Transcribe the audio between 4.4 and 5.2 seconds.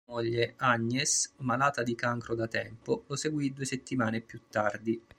tardi.